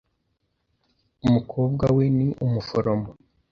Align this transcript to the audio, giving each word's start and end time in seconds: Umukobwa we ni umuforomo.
Umukobwa 1.25 1.85
we 1.95 2.05
ni 2.17 2.27
umuforomo. 2.45 3.09